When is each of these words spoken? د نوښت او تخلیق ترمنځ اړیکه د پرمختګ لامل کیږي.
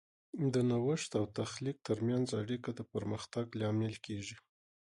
د 0.53 0.55
نوښت 0.69 1.11
او 1.19 1.25
تخلیق 1.39 1.77
ترمنځ 1.87 2.27
اړیکه 2.41 2.69
د 2.75 2.81
پرمختګ 2.93 3.45
لامل 3.61 3.93
کیږي. 4.05 4.37